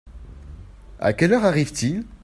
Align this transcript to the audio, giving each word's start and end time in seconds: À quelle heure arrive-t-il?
À 0.99 1.13
quelle 1.13 1.31
heure 1.33 1.45
arrive-t-il? 1.45 2.05